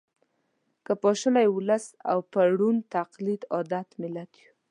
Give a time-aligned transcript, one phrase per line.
[0.85, 4.51] که پاشلی ولس او په ړوند تقلید عادت ملت یو